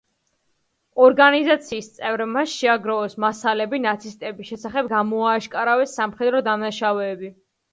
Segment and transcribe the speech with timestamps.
[1.07, 7.33] ორგანიზაციის წევრებმა შეაგროვეს მასალები ნაცისტების შესახებ, გამოააშკარავეს სამხედრო დამნაშავეები.